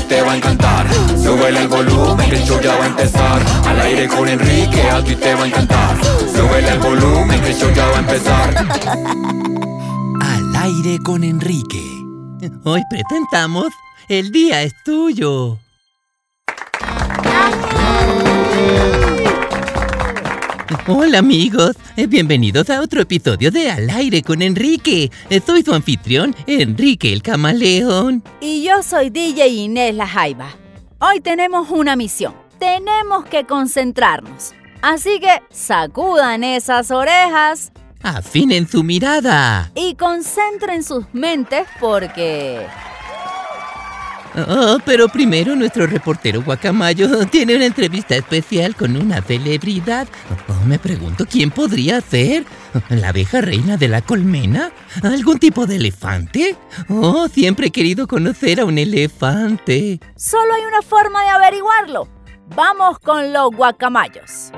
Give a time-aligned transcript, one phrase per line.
[0.00, 0.86] Ti te va a encantar.
[1.16, 3.42] Súbele el volumen, que el show ya va a empezar.
[3.66, 5.96] Al aire con Enrique, a ti te va a encantar.
[6.34, 8.54] Súbele el volumen, que el show ya va a empezar.
[10.20, 11.84] Al aire con Enrique.
[12.64, 13.68] Hoy presentamos
[14.08, 15.58] El día es tuyo.
[20.86, 25.10] Hola amigos, Eh, bienvenidos a otro episodio de Al aire con Enrique.
[25.28, 28.22] Eh, Soy su anfitrión, Enrique el Camaleón.
[28.40, 30.50] Y yo soy DJ Inés La Jaiba.
[31.00, 32.34] Hoy tenemos una misión.
[32.58, 34.52] Tenemos que concentrarnos.
[34.82, 39.70] Así que sacudan esas orejas Afinen su mirada.
[39.74, 42.66] y concentren sus mentes porque...
[44.48, 50.08] Oh, pero primero nuestro reportero Guacamayo tiene una entrevista especial con una celebridad.
[50.48, 52.44] Oh, me pregunto quién podría ser.
[52.88, 54.70] ¿La abeja reina de la colmena?
[55.02, 56.56] ¿Algún tipo de elefante?
[56.88, 60.00] Oh, siempre he querido conocer a un elefante.
[60.16, 62.08] Solo hay una forma de averiguarlo.
[62.54, 64.52] Vamos con los guacamayos.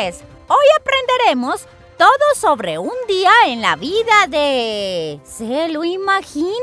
[0.00, 5.20] Oyentes, hoy aprenderemos todo sobre un día en la vida de...
[5.24, 6.54] ¿Se lo imaginan?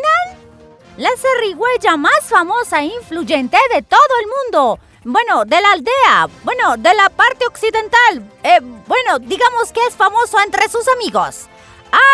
[0.97, 4.79] La zarigüeya más famosa e influyente de todo el mundo.
[5.03, 6.27] Bueno, de la aldea.
[6.44, 8.23] Bueno, de la parte occidental.
[8.44, 11.45] Eh, bueno, digamos que es famoso entre sus amigos.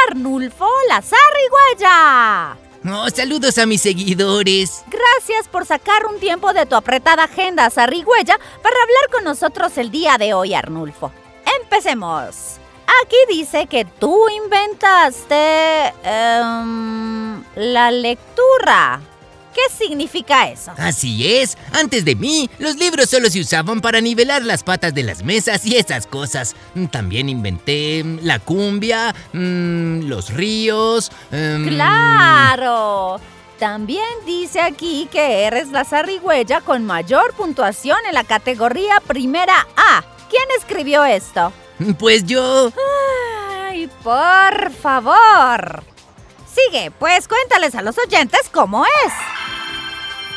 [0.10, 2.58] Arnulfo la zarigüeya.
[2.86, 4.84] Oh, saludos a mis seguidores.
[4.88, 9.90] Gracias por sacar un tiempo de tu apretada agenda zarigüeya para hablar con nosotros el
[9.90, 11.12] día de hoy, Arnulfo.
[11.62, 12.58] Empecemos.
[13.04, 19.00] Aquí dice que tú inventaste em, la lectura.
[19.54, 20.74] ¿Qué significa eso?
[20.78, 25.04] Así es, antes de mí, los libros solo se usaban para nivelar las patas de
[25.04, 26.56] las mesas y esas cosas.
[26.92, 31.12] También inventé mm, la cumbia, mm, los ríos.
[31.32, 33.20] em, ¡Claro!
[33.60, 40.04] También dice aquí que eres la zarigüeya con mayor puntuación en la categoría primera A.
[40.30, 41.54] ¿Quién escribió esto?
[42.00, 42.72] Pues yo...
[43.70, 45.84] ¡Ay, por favor!
[46.54, 49.14] Sigue, pues cuéntales a los oyentes cómo es.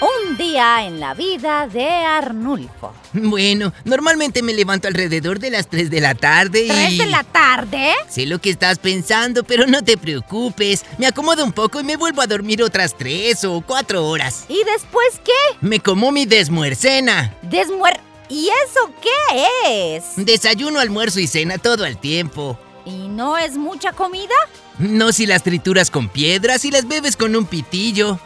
[0.00, 2.92] Un día en la vida de Arnulfo.
[3.14, 6.68] Bueno, normalmente me levanto alrededor de las 3 de la tarde y...
[6.68, 7.94] ¿Tres de la tarde?
[8.06, 10.84] Sé lo que estás pensando, pero no te preocupes.
[10.98, 14.44] Me acomodo un poco y me vuelvo a dormir otras 3 o 4 horas.
[14.50, 15.56] ¿Y después qué?
[15.62, 17.34] Me como mi desmuercena.
[17.42, 17.98] Desmuer...
[18.28, 20.04] ¿Y eso qué es?
[20.16, 22.58] Desayuno, almuerzo y cena todo al tiempo.
[22.84, 24.34] ¿Y no es mucha comida?
[24.78, 28.18] No si las trituras con piedras y las bebes con un pitillo.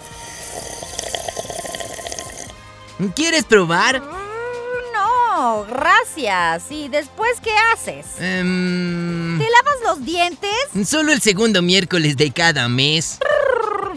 [3.14, 4.00] ¿Quieres probar?
[4.00, 6.64] Mm, No, gracias.
[6.70, 8.06] ¿Y después qué haces?
[8.18, 10.50] Em, ¿Te lavas los dientes?
[10.86, 13.18] solo el segundo miércoles de cada mes.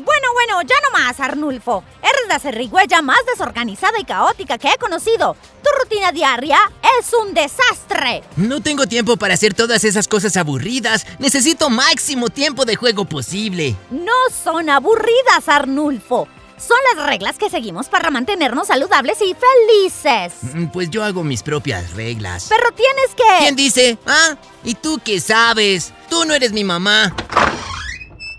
[0.05, 1.83] Bueno, bueno, ya no más, Arnulfo.
[2.01, 5.35] Eres la cerrigüeya más desorganizada y caótica que he conocido.
[5.63, 6.59] Tu rutina diaria
[6.99, 8.23] es un desastre.
[8.37, 11.05] No tengo tiempo para hacer todas esas cosas aburridas.
[11.19, 13.75] Necesito máximo tiempo de juego posible.
[13.91, 16.27] No son aburridas, Arnulfo.
[16.67, 20.33] Son las reglas que seguimos para mantenernos saludables y felices.
[20.53, 22.47] Mm, Pues yo hago mis propias reglas.
[22.49, 23.23] Pero tienes que...
[23.39, 23.97] ¿Quién dice?
[24.07, 24.37] ¿Ah?
[24.63, 25.93] ¿Y tú qué sabes?
[26.09, 27.13] Tú no eres mi mamá.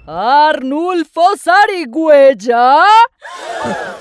[0.06, 2.82] Arnulfo Zarigüeya.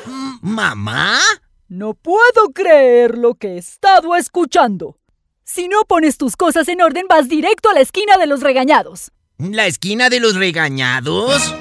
[0.06, 1.20] Mm, ¿Mamá?
[1.68, 4.98] No puedo creer lo que he estado escuchando.
[5.44, 9.12] Si no pones tus cosas en orden, vas directo a la esquina de los regañados.
[9.38, 11.54] ¿La esquina de los regañados?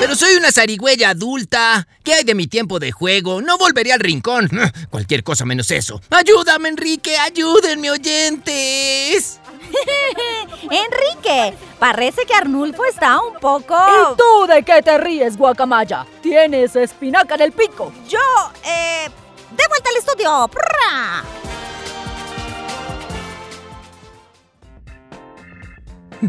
[0.00, 1.86] Pero soy una zarigüeya adulta.
[2.02, 3.40] ¿Qué hay de mi tiempo de juego?
[3.40, 4.50] No volveré al rincón.
[4.90, 6.00] Cualquier cosa menos eso.
[6.10, 7.16] Ayúdame, Enrique.
[7.16, 9.40] Ayúdenme, oyentes.
[10.62, 13.74] Enrique, parece que Arnulfo está un poco...
[13.76, 16.06] ¿Y tú de qué te ríes, guacamaya?
[16.22, 17.92] Tienes espinaca en el pico.
[18.08, 18.20] Yo,
[18.64, 19.08] eh...
[19.56, 20.48] De vuelta al estudio.
[20.48, 21.43] ¡Prra!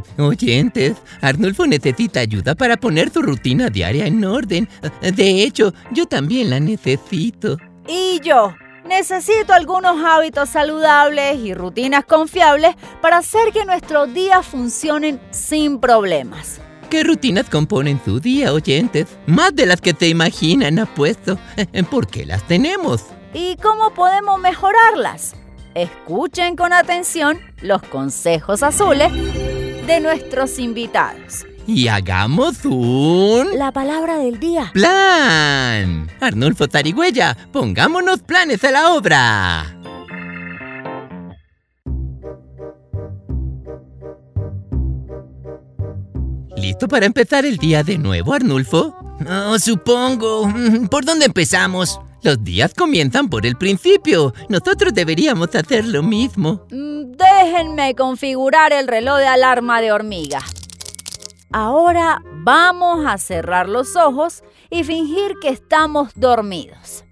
[0.18, 4.68] Oyentes, Arnulfo necesita ayuda para poner su rutina diaria en orden.
[5.01, 7.57] De hecho, yo también la necesito.
[7.88, 8.53] Y yo,
[8.86, 16.62] Necesito algunos hábitos saludables y rutinas confiables para hacer que nuestros días funcionen sin problemas.
[16.91, 19.07] ¿Qué rutinas componen su día, oyentes?
[19.25, 21.39] Más de las que te imaginan, apuesto.
[21.89, 23.06] ¿Por qué las tenemos?
[23.33, 25.36] ¿Y cómo podemos mejorarlas?
[25.74, 29.12] Escuchen con atención los consejos azules
[29.85, 31.45] de nuestros invitados.
[31.67, 33.57] Y hagamos un...
[33.57, 34.71] La palabra del día.
[34.73, 36.07] ¡Plan!
[36.19, 39.75] Arnulfo Tarigüeya, pongámonos planes a la obra.
[46.55, 48.95] ¿Listo para empezar el día de nuevo, Arnulfo?
[49.19, 50.51] No, supongo.
[50.89, 51.99] ¿Por dónde empezamos?
[52.25, 54.33] Los días comienzan por el principio.
[54.50, 56.66] Nosotros deberíamos hacer lo mismo.
[56.72, 60.39] Mm, déjenme configurar el reloj de alarma de hormiga.
[61.51, 67.04] Ahora vamos a cerrar los ojos y fingir que estamos dormidos.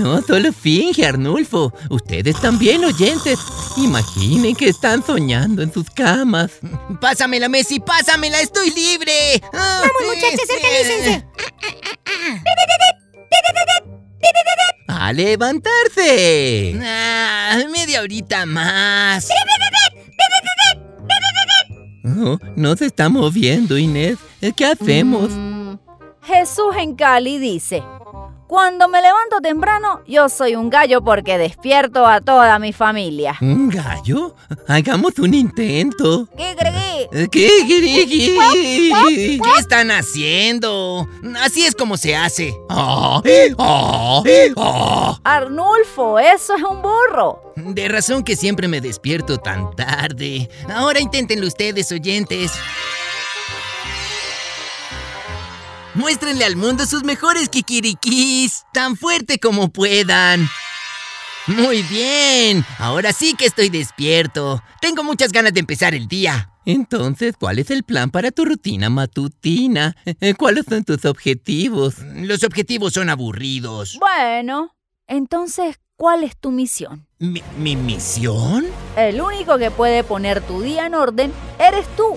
[0.00, 1.74] No, solo finge, Arnulfo.
[1.90, 3.38] Ustedes también, oyentes.
[3.76, 6.52] Imaginen que están soñando en sus camas.
[7.02, 9.42] Pásamela, Messi, pásamela, estoy libre.
[9.52, 11.26] Vamos, muchachos, organícense.
[14.88, 16.80] ¡A levantarse!
[16.82, 19.28] Ah, media horita más.
[22.22, 24.18] Oh, no se está moviendo, Inés.
[24.56, 25.30] ¿Qué hacemos?
[25.30, 25.74] Mm,
[26.22, 27.82] Jesús en Cali dice,
[28.50, 33.38] cuando me levanto temprano, yo soy un gallo porque despierto a toda mi familia.
[33.40, 34.34] ¿Un gallo?
[34.66, 36.26] Hagamos un intento.
[36.36, 37.28] ¿Qué creí?
[37.28, 39.38] ¿Qué, qué, qué?
[39.40, 41.08] ¿Qué están haciendo?
[41.40, 42.52] Así es como se hace.
[42.68, 43.22] Ah,
[43.56, 44.22] ah,
[44.56, 45.18] ah.
[45.22, 47.52] Arnulfo, eso es un burro.
[47.54, 50.50] De razón que siempre me despierto tan tarde.
[50.74, 52.50] Ahora inténtenlo ustedes, oyentes.
[55.94, 60.48] Muéstrenle al mundo sus mejores kikirikis, tan fuerte como puedan.
[61.48, 64.62] Muy bien, ahora sí que estoy despierto.
[64.80, 66.52] Tengo muchas ganas de empezar el día.
[66.64, 69.96] Entonces, ¿cuál es el plan para tu rutina matutina?
[70.38, 71.98] ¿Cuáles son tus objetivos?
[72.14, 73.98] Los objetivos son aburridos.
[73.98, 74.76] Bueno,
[75.08, 77.08] entonces, ¿cuál es tu misión?
[77.18, 78.64] ¿Mi, mi misión?
[78.96, 82.16] El único que puede poner tu día en orden eres tú.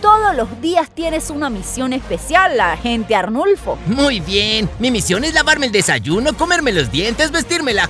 [0.00, 3.78] Todos los días tienes una misión especial, agente Arnulfo.
[3.86, 7.88] Muy bien, mi misión es lavarme el desayuno, comerme los dientes, vestirme la...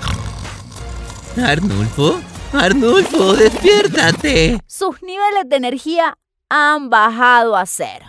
[1.45, 2.21] Arnulfo,
[2.53, 4.59] Arnulfo, despiértate.
[4.67, 6.17] Sus niveles de energía
[6.49, 8.07] han bajado a cero.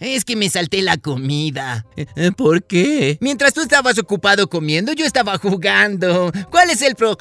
[0.00, 1.86] Es que me salté la comida.
[2.36, 3.16] ¿Por qué?
[3.20, 6.32] Mientras tú estabas ocupado comiendo, yo estaba jugando.
[6.50, 7.16] ¿Cuál es el pro...?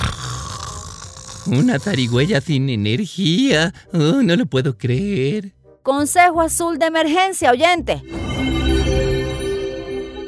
[1.48, 3.74] Una zarigüeya sin energía.
[3.94, 5.54] Oh, no lo puedo creer.
[5.84, 8.02] Consejo azul de emergencia, oyente.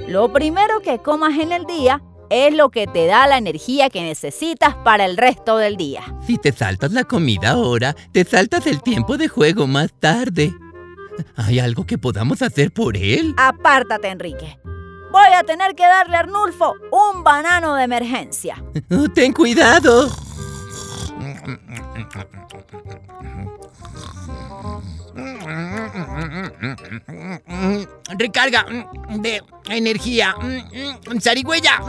[0.07, 4.01] Lo primero que comas en el día es lo que te da la energía que
[4.01, 6.03] necesitas para el resto del día.
[6.25, 10.53] Si te saltas la comida ahora, te saltas el tiempo de juego más tarde.
[11.35, 13.33] ¿Hay algo que podamos hacer por él?
[13.37, 14.59] Apártate, Enrique.
[15.11, 18.63] Voy a tener que darle a Arnulfo un banano de emergencia.
[18.91, 20.09] Oh, ten cuidado.
[28.17, 28.65] Recarga
[29.19, 30.35] de energía.
[31.21, 31.79] Zarigüeya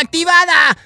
[0.00, 0.76] activada.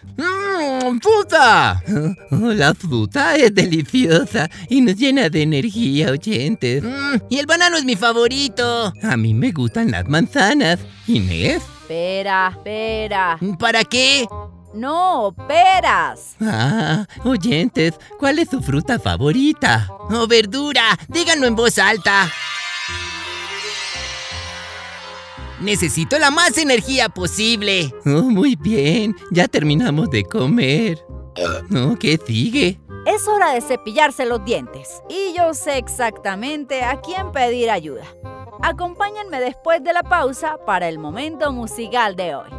[1.01, 1.83] ¡Fruta!
[2.31, 6.85] La fruta es deliciosa y nos llena de energía, oyentes.
[7.29, 8.93] Y el banano es mi favorito.
[9.03, 10.81] A mí me gustan las manzanas.
[11.07, 11.63] Inés.
[11.83, 13.39] Espera, espera.
[13.59, 14.27] ¿Para qué?
[14.75, 16.37] No, peras.
[16.41, 19.89] Ah, oyentes, ¿cuál es su fruta favorita?
[20.11, 20.99] Oh, verdura.
[21.09, 22.31] Díganlo en voz alta.
[25.61, 27.93] Necesito la más energía posible.
[28.07, 29.17] Oh, muy bien.
[29.31, 30.99] Ya terminamos de comer.
[31.75, 32.81] Oh, ¿Qué sigue?
[33.07, 35.03] Es hora de cepillarse los dientes.
[35.09, 38.05] Y yo sé exactamente a quién pedir ayuda.
[38.63, 42.58] Acompáñenme después de la pausa para el momento musical de hoy.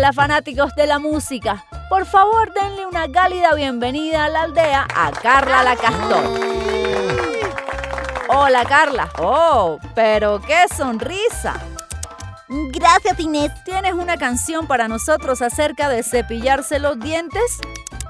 [0.00, 5.10] Hola fanáticos de la música, por favor denle una cálida bienvenida a la aldea a
[5.10, 6.24] Carla la Castor.
[8.28, 9.10] Hola Carla.
[9.18, 11.60] Oh, pero qué sonrisa.
[12.48, 13.52] Gracias, Inés.
[13.66, 17.58] ¿Tienes una canción para nosotros acerca de cepillarse los dientes?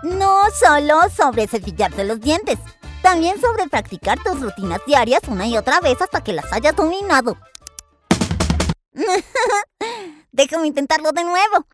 [0.04, 2.60] No solo sobre cepillarse los dientes,
[3.02, 7.36] también sobre practicar tus rutinas diarias una y otra vez hasta que las hayas dominado.
[10.30, 11.66] Déjame intentarlo de nuevo.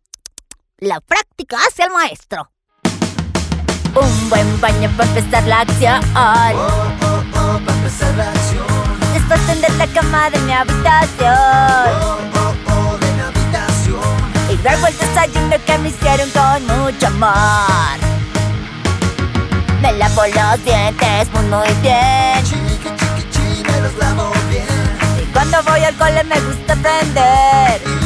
[0.81, 2.51] La práctica hace al maestro.
[3.95, 6.03] Un buen baño para empezar la acción.
[9.15, 11.31] Después tender la cama de mi habitación.
[14.51, 17.99] Y luego el desayuno que me hicieron con mucho amor.
[19.81, 22.45] Me lavo los dientes muy muy bien.
[25.23, 28.06] Y cuando voy al cole me gusta aprender.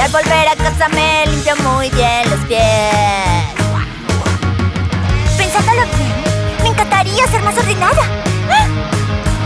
[0.00, 2.58] Y al volver a casa me limpio muy bien los pies.
[5.36, 6.14] Pensándolo bien,
[6.62, 8.02] me encantaría ser más ordenada.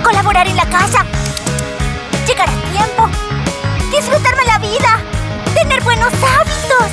[0.04, 1.04] Colaborar en la casa.
[2.28, 3.08] Llegar a tiempo.
[3.90, 5.00] Disfrutarme la vida.
[5.56, 6.88] Tener buenos hábitos.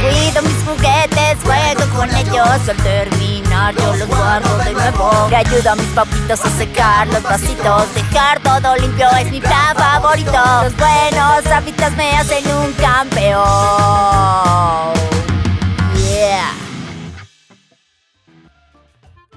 [0.00, 2.68] Cuido mis juguetes, juego con ellos.
[2.68, 2.76] Al
[3.76, 5.28] yo los guardo de nuevo.
[5.30, 7.94] Le ayudo a mis papitos a secar los vasitos.
[7.94, 10.32] Dejar todo limpio es mi plan favorito.
[10.62, 13.44] Los buenos hábitos me hacen un campeón.
[16.08, 16.52] Yeah.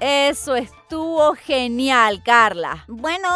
[0.00, 2.84] Eso estuvo genial, Carla.
[2.88, 3.28] Bueno,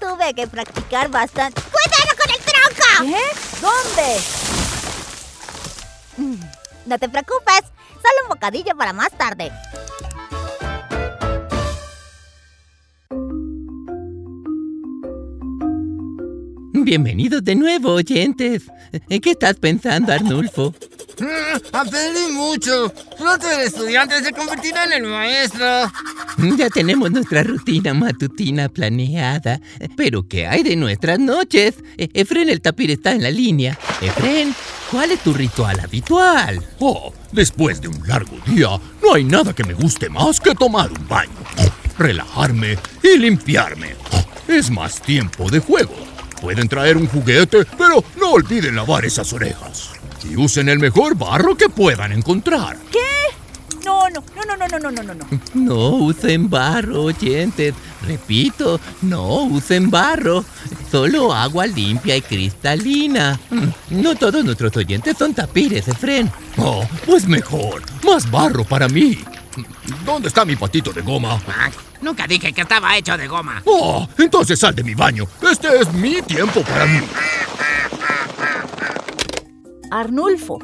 [0.00, 1.60] tuve que practicar bastante.
[1.62, 2.84] ¡Cuidado con el tronco!
[3.02, 3.24] ¿Qué?
[3.60, 4.20] ¿Dónde?
[6.86, 7.62] No te preocupes,
[7.94, 9.50] solo un bocadillo para más tarde.
[16.84, 18.64] Bienvenidos de nuevo, oyentes.
[19.08, 20.74] ¿En qué estás pensando, Arnulfo?
[21.18, 21.26] Mm,
[21.72, 22.92] aprendí mucho.
[23.18, 25.64] Pronto el estudiante se convertirá en el maestro.
[26.58, 29.62] Ya tenemos nuestra rutina matutina planeada.
[29.96, 31.76] Pero ¿qué hay de nuestras noches?
[31.96, 33.78] E- Efren el tapir está en la línea.
[34.02, 34.54] Efren,
[34.90, 36.62] ¿cuál es tu ritual habitual?
[36.80, 38.68] Oh, después de un largo día,
[39.02, 41.32] no hay nada que me guste más que tomar un baño,
[41.96, 43.94] relajarme y limpiarme.
[44.48, 45.94] Es más tiempo de juego.
[46.44, 49.92] Pueden traer un juguete, pero no olviden lavar esas orejas.
[50.30, 52.76] Y usen el mejor barro que puedan encontrar.
[53.82, 55.24] No, no, no, no, no, no, no, no, no.
[55.54, 57.72] No usen barro, oyentes.
[58.06, 60.44] Repito, no usen barro.
[60.90, 63.40] Solo agua limpia y cristalina.
[63.48, 66.30] Mm, No todos nuestros oyentes son tapires, Efren.
[66.58, 67.82] Oh, pues mejor.
[68.04, 69.18] Más barro para mí.
[70.04, 71.40] ¿Dónde está mi patito de goma?
[72.00, 73.62] Nunca dije que estaba hecho de goma.
[73.64, 75.26] Oh, entonces sal de mi baño.
[75.50, 77.00] Este es mi tiempo para mí.
[79.90, 80.58] Arnulfo,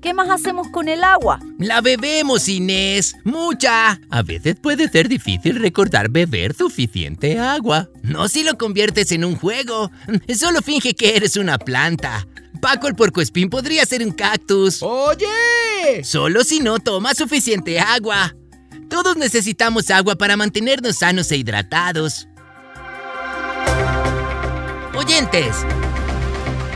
[0.00, 1.38] ¿qué más hacemos con el agua?
[1.58, 3.14] La bebemos, Inés.
[3.24, 4.00] Mucha.
[4.10, 7.88] A veces puede ser difícil recordar beber suficiente agua.
[8.02, 9.90] No si lo conviertes en un juego.
[10.34, 12.26] Solo finge que eres una planta.
[12.60, 14.82] Paco el puercoespín podría ser un cactus.
[14.82, 16.02] ¡Oye!
[16.04, 18.34] Solo si no toma suficiente agua.
[18.92, 22.28] Todos necesitamos agua para mantenernos sanos e hidratados.
[24.94, 25.56] Oyentes,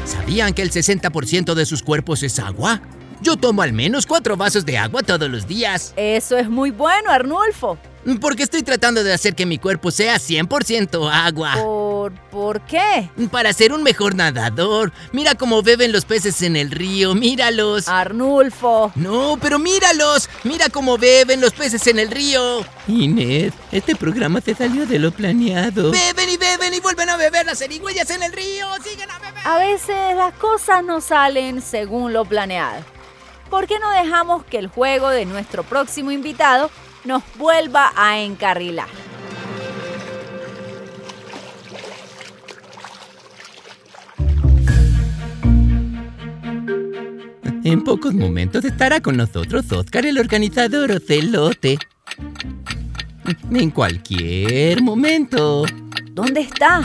[0.06, 2.80] ¿sabían que el 60% de sus cuerpos es agua?
[3.20, 5.92] Yo tomo al menos cuatro vasos de agua todos los días.
[5.99, 7.76] Eso es muy bueno, Arnulfo.
[8.21, 11.55] Porque estoy tratando de hacer que mi cuerpo sea 100% agua.
[11.55, 13.11] ¿Por, ¿Por qué?
[13.33, 14.93] Para ser un mejor nadador.
[15.13, 17.89] Mira cómo beben los peces en el río, míralos.
[17.89, 18.93] Arnulfo.
[18.95, 20.31] No, pero míralos.
[20.45, 22.65] Mira cómo beben los peces en el río.
[22.87, 25.91] Inés, este programa se salió de lo planeado.
[25.91, 28.69] Beben y beben y vuelven a beber las zarigüeyas en el río.
[28.85, 29.47] Siguen a beber.
[29.47, 32.85] A veces las cosas no salen según lo planeado.
[33.51, 36.71] ¿Por qué no dejamos que el juego de nuestro próximo invitado
[37.07, 38.89] nos vuelva a encarrilar?
[47.65, 51.79] En pocos momentos estará con nosotros Oscar, el organizador Ocelote.
[53.51, 55.65] En cualquier momento.
[56.16, 56.82] ¿Dónde está?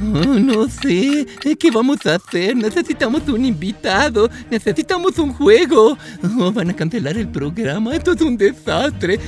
[0.00, 1.26] Oh, no sé.
[1.60, 2.56] ¿Qué vamos a hacer?
[2.56, 4.30] Necesitamos un invitado.
[4.50, 5.98] Necesitamos un juego.
[6.40, 7.94] Oh, van a cancelar el programa.
[7.94, 9.20] Esto es un desastre.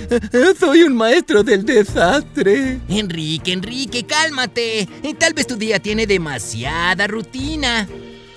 [0.59, 2.81] Soy un maestro del desastre.
[2.89, 4.89] Enrique, Enrique, cálmate.
[5.19, 7.87] Tal vez tu día tiene demasiada rutina.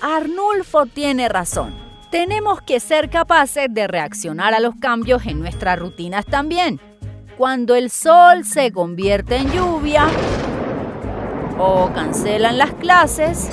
[0.02, 1.74] Arnulfo tiene razón.
[2.10, 6.78] Tenemos que ser capaces de reaccionar a los cambios en nuestras rutinas también.
[7.38, 10.06] Cuando el sol se convierte en lluvia
[11.62, 13.48] o cancelan las clases,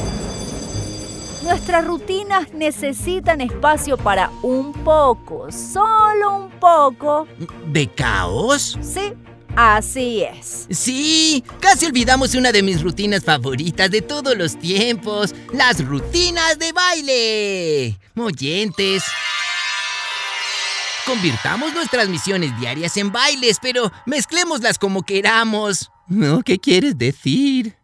[1.43, 7.27] nuestras rutinas necesitan espacio para un poco, solo un poco.
[7.67, 8.77] ¿De caos?
[8.81, 9.13] Sí,
[9.57, 10.67] así es.
[10.69, 16.71] Sí, casi olvidamos una de mis rutinas favoritas de todos los tiempos, las rutinas de
[16.71, 17.99] baile.
[18.15, 19.03] Oyentes.
[21.05, 25.91] Convirtamos nuestras misiones diarias en bailes, pero mezclémoslas como queramos.
[26.07, 27.75] No, ¿qué quieres decir?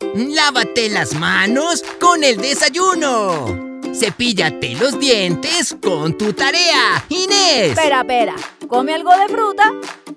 [0.00, 3.80] Lávate las manos con el desayuno.
[3.94, 7.70] Cepíllate los dientes con tu tarea, Inés.
[7.70, 8.34] Espera, espera.
[8.68, 9.72] Come algo de fruta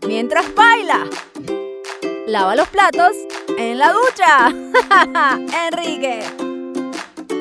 [0.08, 1.08] mientras baila.
[2.28, 3.12] Lava los platos
[3.58, 4.50] en la ducha.
[5.68, 6.24] Enrique.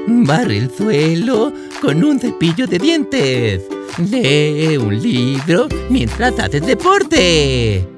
[0.06, 3.62] Barre el suelo con un cepillo de dientes.
[3.98, 7.95] Lee un libro mientras haces deporte.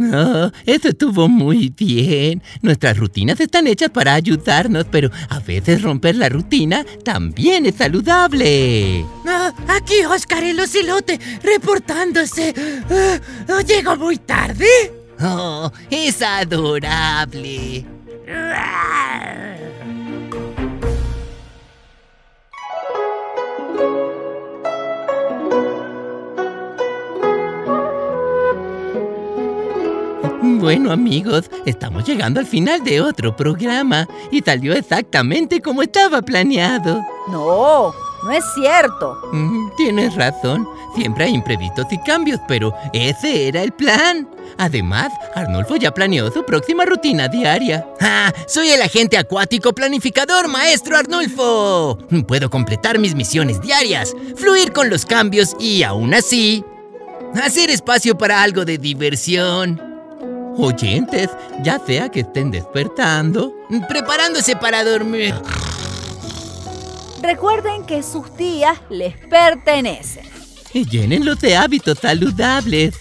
[0.00, 2.42] Oh, eso estuvo muy bien.
[2.62, 9.04] Nuestras rutinas están hechas para ayudarnos, pero a veces romper la rutina también es saludable.
[9.26, 12.54] Ah, aquí Oscar el Ocilote reportándose.
[12.90, 14.66] Ah, ¿Llegó muy tarde?
[15.20, 17.84] Oh, es adorable.
[30.58, 37.00] Bueno amigos, estamos llegando al final de otro programa y salió exactamente como estaba planeado.
[37.28, 39.16] No, no es cierto.
[39.32, 44.28] Mm, tienes razón, siempre hay imprevistos y cambios, pero ese era el plan.
[44.58, 47.86] Además, Arnulfo ya planeó su próxima rutina diaria.
[48.00, 51.98] Ah, soy el agente acuático planificador, maestro Arnulfo.
[52.26, 56.64] Puedo completar mis misiones diarias, fluir con los cambios y aún así,
[57.40, 59.87] hacer espacio para algo de diversión.
[60.58, 61.30] Oyentes,
[61.62, 63.54] ya sea que estén despertando,
[63.88, 65.32] preparándose para dormir.
[67.22, 70.26] Recuerden que sus días les pertenecen.
[70.72, 72.96] Y llénenlos de hábitos saludables.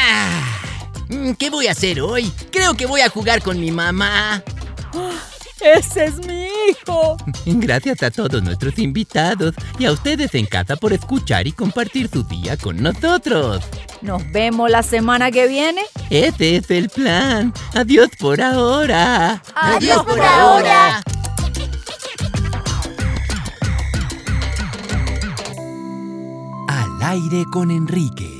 [0.00, 0.58] Ah,
[1.38, 2.32] ¿Qué voy a hacer hoy?
[2.50, 4.42] Creo que voy a jugar con mi mamá.
[5.62, 7.16] ¡Ese es mi hijo!
[7.46, 12.24] Gracias a todos nuestros invitados y a ustedes en casa por escuchar y compartir su
[12.24, 13.62] día con nosotros.
[14.00, 15.82] Nos vemos la semana que viene.
[16.10, 17.52] Ese es el plan.
[17.74, 19.40] Adiós por ahora.
[19.54, 21.02] Adiós por ahora.
[26.68, 28.31] Al aire con Enrique.